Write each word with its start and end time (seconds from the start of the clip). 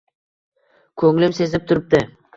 Ko‘nglim 1.03 1.37
sezib 1.41 1.71
turibdi. 1.73 2.03